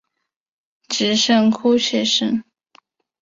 [0.87, 2.43] 只剩哭泣声